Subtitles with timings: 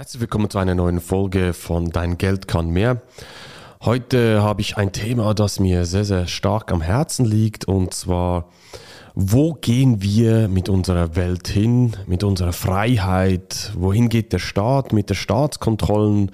[0.00, 3.02] Herzlich willkommen zu einer neuen Folge von Dein Geld kann mehr.
[3.82, 8.48] Heute habe ich ein Thema, das mir sehr, sehr stark am Herzen liegt und zwar,
[9.14, 13.72] wo gehen wir mit unserer Welt hin, mit unserer Freiheit?
[13.76, 16.30] Wohin geht der Staat mit der Staatskontrollen?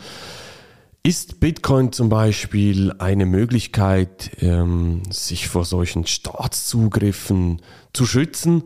[1.03, 7.63] Ist Bitcoin zum Beispiel eine Möglichkeit, ähm, sich vor solchen Staatszugriffen
[7.93, 8.63] zu schützen?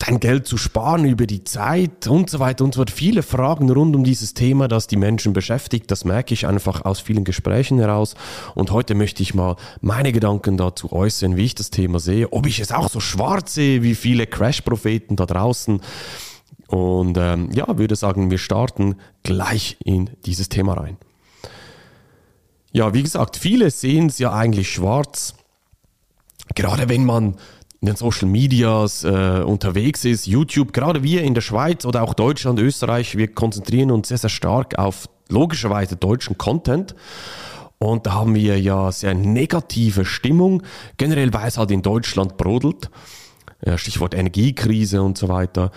[0.00, 2.90] Dein Geld zu sparen über die Zeit und so weiter und so fort.
[2.90, 5.90] Viele Fragen rund um dieses Thema, das die Menschen beschäftigt.
[5.90, 8.14] Das merke ich einfach aus vielen Gesprächen heraus.
[8.54, 12.46] Und heute möchte ich mal meine Gedanken dazu äußern, wie ich das Thema sehe, ob
[12.46, 15.80] ich es auch so schwarz sehe wie viele Crash-Propheten da draußen.
[16.66, 20.96] Und ähm, ja, würde sagen, wir starten gleich in dieses Thema rein.
[22.72, 25.34] Ja, wie gesagt, viele sehen es ja eigentlich schwarz.
[26.54, 27.36] Gerade wenn man
[27.80, 32.14] in den Social Medias äh, unterwegs ist, YouTube, gerade wir in der Schweiz oder auch
[32.14, 36.94] Deutschland, Österreich, wir konzentrieren uns sehr, sehr stark auf logischerweise deutschen Content.
[37.78, 40.62] Und da haben wir ja sehr negative Stimmung,
[40.98, 42.90] generell weil es halt in Deutschland brodelt.
[43.76, 45.70] Stichwort Energiekrise und so weiter.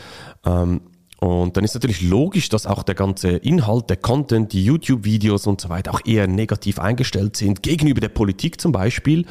[0.45, 0.81] Ähm,
[1.19, 5.61] und dann ist natürlich logisch, dass auch der ganze Inhalt, der Content, die YouTube-Videos und
[5.61, 9.25] so weiter auch eher negativ eingestellt sind, gegenüber der Politik zum Beispiel.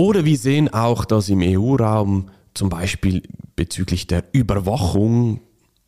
[0.00, 3.22] Oder wir sehen auch, dass im EU-Raum zum Beispiel
[3.54, 5.42] bezüglich der Überwachung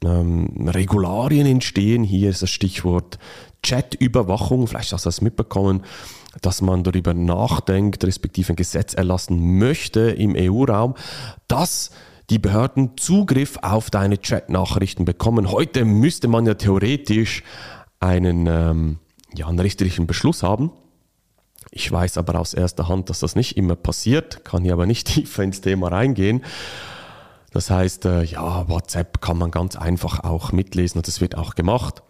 [0.04, 2.04] ähm, Regularien entstehen.
[2.04, 3.18] Hier ist das Stichwort
[3.62, 4.66] Chat-Überwachung.
[4.66, 5.80] Vielleicht hast du das mitbekommen,
[6.42, 10.94] dass man darüber nachdenkt, respektive ein Gesetz erlassen möchte im EU-Raum,
[11.48, 11.90] dass
[12.28, 15.50] die Behörden Zugriff auf deine Chat-Nachrichten bekommen.
[15.50, 17.44] Heute müsste man ja theoretisch
[17.98, 18.98] einen, ähm,
[19.34, 20.70] ja, einen richterlichen Beschluss haben
[21.74, 25.06] ich weiß aber aus erster Hand, dass das nicht immer passiert, kann hier aber nicht
[25.14, 26.44] tiefer ins Thema reingehen.
[27.50, 31.54] Das heißt, äh, ja, WhatsApp kann man ganz einfach auch mitlesen und das wird auch
[31.54, 32.02] gemacht.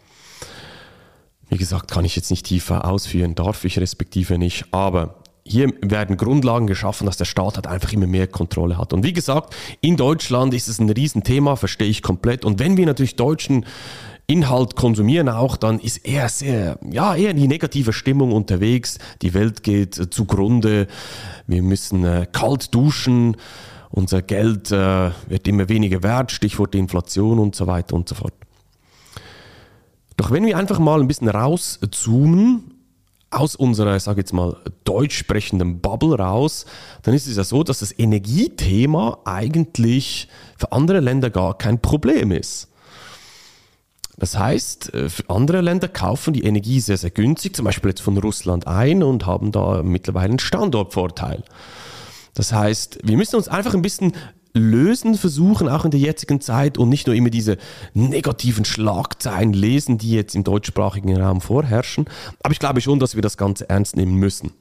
[1.48, 6.17] Wie gesagt, kann ich jetzt nicht tiefer ausführen, darf ich respektive nicht, aber hier werden
[6.17, 8.92] Grundlagen geschaffen, dass der Staat halt einfach immer mehr Kontrolle hat.
[8.92, 12.44] Und wie gesagt, in Deutschland ist es ein Riesenthema, verstehe ich komplett.
[12.44, 13.67] Und wenn wir natürlich Deutschen
[14.32, 18.98] Inhalt konsumieren auch, dann ist eher sehr, ja, eher die negative Stimmung unterwegs.
[19.20, 20.86] Die Welt geht äh, zugrunde.
[21.46, 23.36] Wir müssen äh, kalt duschen.
[23.90, 26.32] Unser Geld äh, wird immer weniger wert.
[26.32, 28.32] Stichwort Inflation und so weiter und so fort.
[30.16, 32.72] Doch wenn wir einfach mal ein bisschen rauszoomen
[33.30, 36.64] aus unserer, sage jetzt mal, deutsch sprechenden Bubble raus,
[37.02, 42.30] dann ist es ja so, dass das Energiethema eigentlich für andere Länder gar kein Problem
[42.30, 42.71] ist.
[44.22, 48.16] Das heißt, äh, andere Länder kaufen die Energie sehr, sehr günstig, zum Beispiel jetzt von
[48.16, 51.42] Russland ein und haben da mittlerweile einen Standortvorteil.
[52.32, 54.12] Das heißt, wir müssen uns einfach ein bisschen
[54.55, 57.58] lösen versuchen, auch in der jetzigen Zeit und nicht nur immer diese
[57.94, 62.05] negativen Schlagzeilen lesen, die jetzt im deutschsprachigen Raum vorherrschen.
[62.44, 64.52] Aber ich glaube schon, dass wir das Ganze ernst nehmen müssen.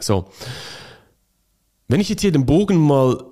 [0.00, 0.24] So.
[1.86, 3.22] Wenn ich jetzt hier den Bogen mal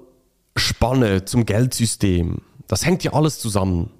[0.54, 3.90] spanne zum Geldsystem, das hängt ja alles zusammen.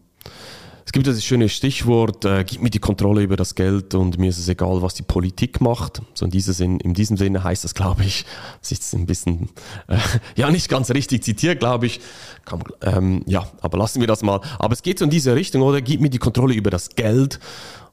[0.87, 4.31] Es gibt das schöne Stichwort, äh, gib mir die Kontrolle über das Geld und mir
[4.31, 6.01] ist es egal, was die Politik macht.
[6.15, 8.25] So in, dieser Sinn, in diesem Sinne heißt das, glaube ich,
[8.61, 9.51] das ist ein bisschen,
[9.89, 9.99] äh,
[10.37, 12.01] ja, nicht ganz richtig zitiert, glaube ich.
[12.45, 14.41] Kann, ähm, ja, aber lassen wir das mal.
[14.61, 15.81] Aber es geht so in diese Richtung, oder?
[15.81, 17.41] Gib mir die Kontrolle über das Geld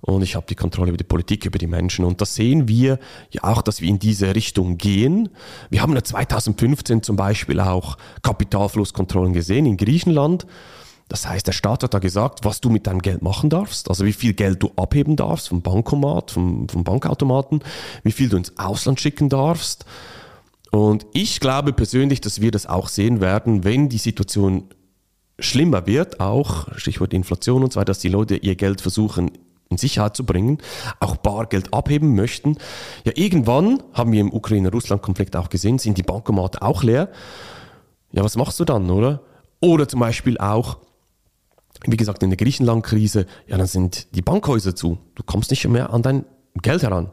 [0.01, 2.05] und ich habe die Kontrolle über die Politik, über die Menschen.
[2.05, 2.99] Und das sehen wir
[3.31, 5.29] ja auch, dass wir in diese Richtung gehen.
[5.71, 10.45] Wir haben ja 2015 zum Beispiel auch Kapitalflusskontrollen gesehen in Griechenland.
[11.13, 14.03] Das heißt, der Staat hat da gesagt, was du mit deinem Geld machen darfst, also
[14.03, 17.63] wie viel Geld du abheben darfst vom Bankomat, vom, vom Bankautomaten,
[18.01, 19.85] wie viel du ins Ausland schicken darfst.
[20.71, 24.63] Und ich glaube persönlich, dass wir das auch sehen werden, wenn die Situation
[25.37, 29.33] schlimmer wird, auch Stichwort Inflation und so weiter, dass die Leute ihr Geld versuchen
[29.69, 30.57] in Sicherheit zu bringen,
[30.99, 32.57] auch Bargeld abheben möchten.
[33.05, 37.09] Ja, irgendwann haben wir im Ukraine-Russland-Konflikt auch gesehen, sind die Bankomate auch leer.
[38.13, 39.21] Ja, was machst du dann, oder?
[39.59, 40.79] Oder zum Beispiel auch,
[41.85, 44.97] wie gesagt, in der Griechenland-Krise, ja, dann sind die Bankhäuser zu.
[45.15, 46.25] Du kommst nicht mehr an dein
[46.61, 47.09] Geld heran.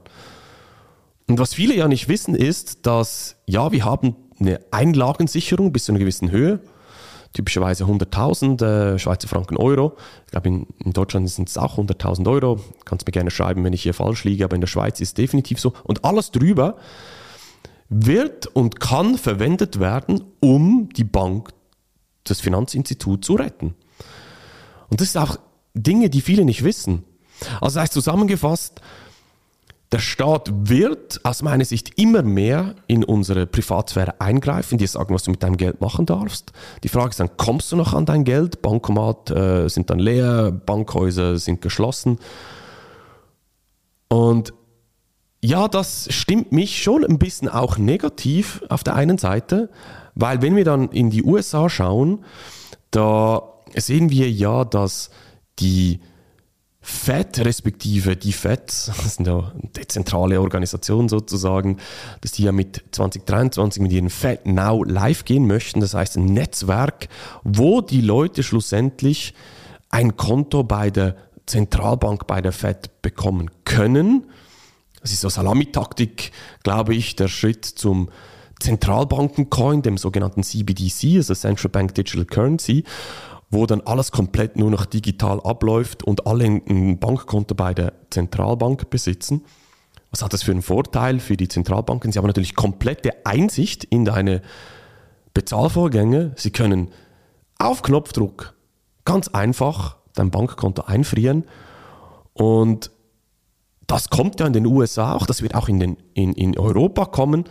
[1.26, 5.92] Und was viele ja nicht wissen, ist, dass, ja, wir haben eine Einlagensicherung bis zu
[5.92, 6.60] einer gewissen Höhe,
[7.32, 9.96] typischerweise 100.000 äh, Schweizer Franken Euro.
[10.26, 12.58] Ich glaube, in, in Deutschland sind es auch 100.000 Euro.
[12.84, 15.14] Kannst mir gerne schreiben, wenn ich hier falsch liege, aber in der Schweiz ist es
[15.14, 15.72] definitiv so.
[15.84, 16.76] Und alles drüber
[17.88, 21.50] wird und kann verwendet werden, um die Bank,
[22.24, 23.74] das Finanzinstitut zu retten.
[24.90, 25.38] Und das sind auch
[25.74, 27.04] Dinge, die viele nicht wissen.
[27.60, 28.80] Also das heißt zusammengefasst,
[29.92, 35.24] Der Staat wird aus meiner Sicht immer mehr in unsere Privatsphäre eingreifen, dir sagen, was
[35.24, 36.52] du mit deinem Geld machen darfst.
[36.84, 38.62] Die Frage ist dann, kommst du noch an dein Geld?
[38.62, 42.20] Bankomat äh, sind dann leer, Bankhäuser sind geschlossen.
[44.08, 44.52] Und
[45.42, 49.70] ja, das stimmt mich schon ein bisschen auch negativ auf der einen Seite,
[50.14, 52.24] weil wenn wir dann in die USA schauen,
[52.92, 53.42] da
[53.76, 55.10] sehen wir ja, dass
[55.58, 56.00] die
[56.82, 61.78] FED, respektive die FED, das ist eine dezentrale Organisation sozusagen,
[62.20, 65.80] dass die ja mit 2023 mit ihren FED Now live gehen möchten.
[65.80, 67.08] Das heißt ein Netzwerk,
[67.44, 69.34] wo die Leute schlussendlich
[69.90, 71.16] ein Konto bei der
[71.46, 74.26] Zentralbank, bei der FED bekommen können.
[75.02, 76.30] Das ist so Salamitaktik,
[76.62, 78.10] glaube ich, der Schritt zum
[78.60, 82.84] Zentralbankencoin, dem sogenannten CBDC, also Central Bank Digital Currency
[83.50, 88.90] wo dann alles komplett nur noch digital abläuft und alle ein Bankkonto bei der Zentralbank
[88.90, 89.44] besitzen.
[90.10, 92.12] Was hat das für einen Vorteil für die Zentralbanken?
[92.12, 94.42] Sie haben natürlich komplette Einsicht in deine
[95.34, 96.32] Bezahlvorgänge.
[96.36, 96.88] Sie können
[97.58, 98.54] auf Knopfdruck
[99.04, 101.44] ganz einfach dein Bankkonto einfrieren
[102.34, 102.90] und
[103.86, 107.06] das kommt ja in den USA auch, das wird auch in, den, in, in Europa
[107.06, 107.44] kommen.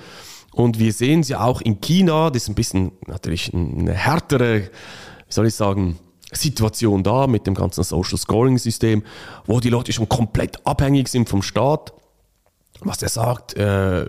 [0.53, 4.69] Und wir sehen es ja auch in China, das ist ein bisschen natürlich eine härtere
[5.29, 5.97] wie soll ich sagen,
[6.31, 9.03] Situation da mit dem ganzen Social Scoring System,
[9.45, 11.93] wo die Leute schon komplett abhängig sind vom Staat
[12.81, 14.05] was er sagt, äh,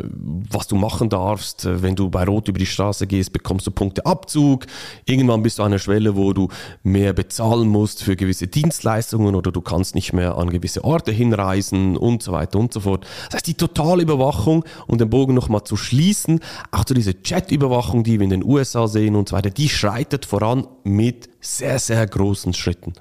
[0.51, 1.67] was du machen darfst.
[1.67, 4.67] Wenn du bei Rot über die Straße gehst, bekommst du Punkteabzug.
[5.07, 6.49] Irgendwann bist du an einer Schwelle, wo du
[6.83, 11.97] mehr bezahlen musst für gewisse Dienstleistungen oder du kannst nicht mehr an gewisse Orte hinreisen
[11.97, 13.07] und so weiter und so fort.
[13.27, 16.41] Das heißt, die totale Überwachung und den Bogen nochmal zu schließen,
[16.71, 20.27] auch zu dieser Chat-Überwachung, die wir in den USA sehen und so weiter, die schreitet
[20.27, 22.93] voran mit sehr, sehr großen Schritten.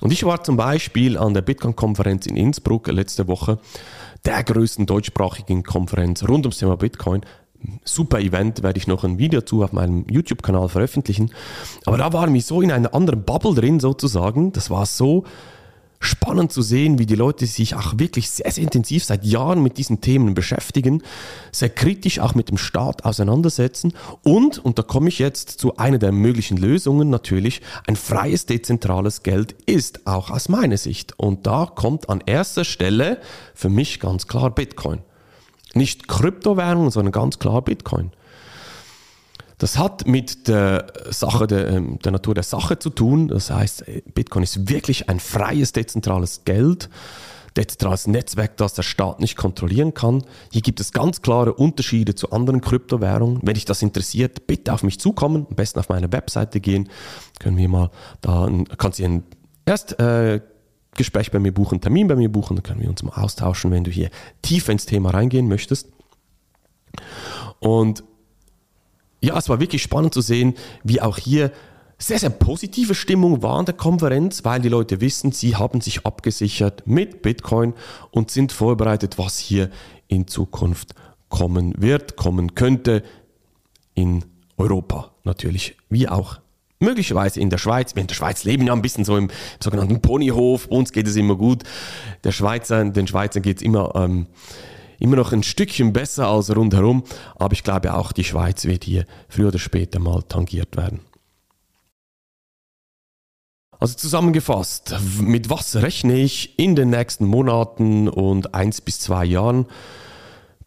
[0.00, 3.58] Und ich war zum Beispiel an der Bitcoin-Konferenz in Innsbruck letzte Woche
[4.28, 7.22] der größten deutschsprachigen Konferenz rund ums Thema Bitcoin.
[7.82, 11.32] Super Event, werde ich noch ein Video zu auf meinem YouTube-Kanal veröffentlichen.
[11.86, 14.52] Aber da waren wir so in einer anderen Bubble drin sozusagen.
[14.52, 15.24] Das war so
[16.00, 19.78] spannend zu sehen, wie die Leute sich auch wirklich sehr, sehr intensiv seit Jahren mit
[19.78, 21.02] diesen Themen beschäftigen,
[21.52, 25.98] sehr kritisch auch mit dem Staat auseinandersetzen und, und da komme ich jetzt zu einer
[25.98, 31.18] der möglichen Lösungen natürlich, ein freies, dezentrales Geld ist auch aus meiner Sicht.
[31.18, 33.18] Und da kommt an erster Stelle
[33.54, 35.00] für mich ganz klar Bitcoin.
[35.74, 38.12] Nicht Kryptowährungen, sondern ganz klar Bitcoin.
[39.58, 43.28] Das hat mit der Sache, der, ähm, der Natur der Sache zu tun.
[43.28, 43.84] Das heißt,
[44.14, 46.88] Bitcoin ist wirklich ein freies, dezentrales Geld
[47.56, 50.22] dezentrales Netzwerk, das der Staat nicht kontrollieren kann.
[50.52, 53.40] Hier gibt es ganz klare Unterschiede zu anderen Kryptowährungen.
[53.42, 56.88] Wenn dich das interessiert, bitte auf mich zukommen, am besten auf meine Webseite gehen.
[57.40, 57.90] Können wir mal
[58.20, 59.24] da, kannst du ein
[59.66, 60.40] erst äh,
[61.32, 63.84] bei mir buchen, einen Termin bei mir buchen, dann können wir uns mal austauschen, wenn
[63.84, 64.10] du hier
[64.42, 65.88] tiefer ins Thema reingehen möchtest.
[67.60, 68.02] Und
[69.20, 70.54] ja, es war wirklich spannend zu sehen,
[70.84, 71.52] wie auch hier
[71.98, 76.06] sehr, sehr positive Stimmung war an der Konferenz, weil die Leute wissen, sie haben sich
[76.06, 77.74] abgesichert mit Bitcoin
[78.12, 79.70] und sind vorbereitet, was hier
[80.06, 80.94] in Zukunft
[81.28, 83.02] kommen wird, kommen könnte
[83.94, 84.24] in
[84.56, 86.38] Europa natürlich, wie auch
[86.78, 87.96] möglicherweise in der Schweiz.
[87.96, 89.28] Wir in der Schweiz leben ja ein bisschen so im
[89.60, 91.64] sogenannten Ponyhof, uns geht es immer gut.
[92.22, 94.26] Der Schweizer, den Schweizern geht es immer ähm,
[94.98, 97.04] immer noch ein Stückchen besser als rundherum,
[97.36, 101.00] aber ich glaube auch die Schweiz wird hier früher oder später mal tangiert werden.
[103.80, 109.66] Also zusammengefasst, mit was rechne ich in den nächsten Monaten und eins bis zwei Jahren?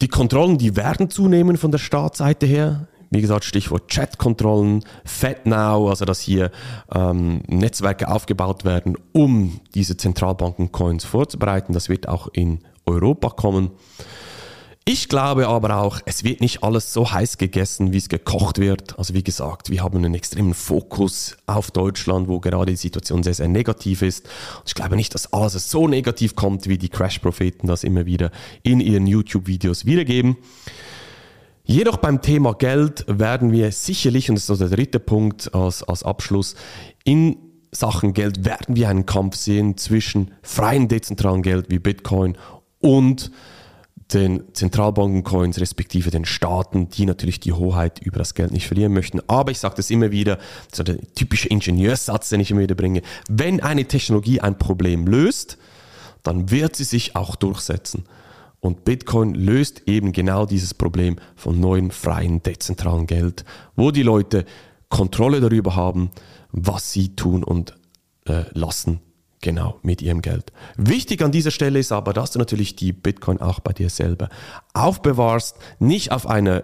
[0.02, 2.88] Die Kontrollen, die werden zunehmen von der Staatsseite her.
[3.10, 6.52] Wie gesagt, Stichwort Chat-Kontrollen, FedNow, also dass hier
[6.94, 11.74] ähm, Netzwerke aufgebaut werden, um diese Zentralbanken-Coins vorzubereiten.
[11.74, 13.72] Das wird auch in Europa kommen.
[14.84, 18.98] Ich glaube aber auch, es wird nicht alles so heiß gegessen, wie es gekocht wird.
[18.98, 23.36] Also wie gesagt, wir haben einen extremen Fokus auf Deutschland, wo gerade die Situation sehr,
[23.36, 24.26] sehr negativ ist.
[24.58, 28.32] Und ich glaube nicht, dass alles so negativ kommt, wie die Crash-Propheten das immer wieder
[28.64, 30.38] in ihren YouTube-Videos wiedergeben.
[31.64, 36.02] Jedoch beim Thema Geld werden wir sicherlich, und das ist der dritte Punkt als, als
[36.02, 36.56] Abschluss,
[37.04, 37.38] in
[37.72, 42.36] Sachen Geld werden wir einen Kampf sehen zwischen freien dezentralen Geld wie Bitcoin
[42.80, 43.32] und
[44.14, 49.22] den Zentralbankencoins respektive den Staaten, die natürlich die Hoheit über das Geld nicht verlieren möchten.
[49.28, 50.38] Aber ich sage das immer wieder,
[50.74, 55.58] so der typische Ingenieurssatz, den ich immer wieder bringe, wenn eine Technologie ein Problem löst,
[56.24, 58.06] dann wird sie sich auch durchsetzen.
[58.60, 63.44] Und Bitcoin löst eben genau dieses Problem von neuen, freien, dezentralen Geld,
[63.76, 64.46] wo die Leute
[64.90, 66.12] Kontrolle darüber haben,
[66.52, 67.76] was sie tun und
[68.26, 69.00] äh, lassen
[69.42, 70.52] genau mit ihrem Geld.
[70.78, 74.30] Wichtig an dieser Stelle ist aber, dass du natürlich die Bitcoin auch bei dir selber
[74.74, 76.64] aufbewahrst, nicht auf eine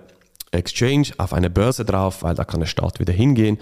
[0.51, 3.57] Exchange, auf eine Börse drauf, weil da kann der Staat wieder hingehen.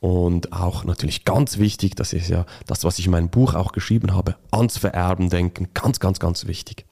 [0.00, 3.72] Und auch natürlich ganz wichtig, das ist ja das, was ich in meinem Buch auch
[3.72, 6.86] geschrieben habe, ans Vererben denken, ganz, ganz, ganz wichtig.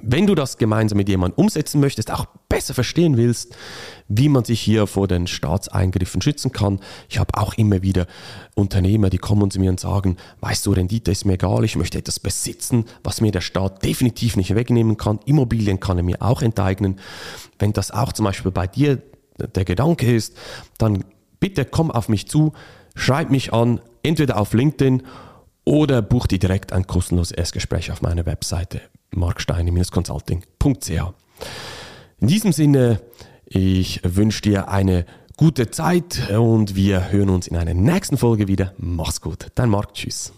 [0.00, 3.56] Wenn du das gemeinsam mit jemandem umsetzen möchtest, auch besser verstehen willst,
[4.06, 6.78] wie man sich hier vor den Staatseingriffen schützen kann.
[7.08, 8.06] Ich habe auch immer wieder
[8.54, 11.98] Unternehmer, die kommen zu mir und sagen, weißt du, Rendite ist mir egal, ich möchte
[11.98, 15.18] etwas besitzen, was mir der Staat definitiv nicht wegnehmen kann.
[15.26, 17.00] Immobilien kann er mir auch enteignen.
[17.58, 19.02] Wenn das auch zum Beispiel bei dir
[19.36, 20.36] der Gedanke ist,
[20.78, 21.04] dann
[21.40, 22.52] bitte komm auf mich zu,
[22.94, 25.02] schreib mich an, entweder auf LinkedIn
[25.64, 28.80] oder buch dir direkt ein kostenloses Erstgespräch auf meiner Webseite
[29.10, 31.14] marksteine-consulting.ch.
[32.20, 33.00] In diesem Sinne,
[33.46, 35.04] ich wünsche dir eine
[35.36, 38.72] gute Zeit und wir hören uns in einer nächsten Folge wieder.
[38.78, 40.32] Mach's gut, dein Marc, tschüss.